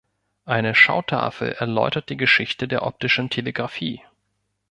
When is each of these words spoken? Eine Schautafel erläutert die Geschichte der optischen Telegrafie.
Eine 0.45 0.73
Schautafel 0.73 1.49
erläutert 1.51 2.09
die 2.09 2.17
Geschichte 2.17 2.67
der 2.67 2.81
optischen 2.87 3.29
Telegrafie. 3.29 4.01